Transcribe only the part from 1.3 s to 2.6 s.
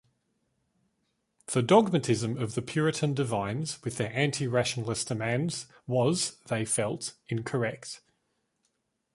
The dogmatism of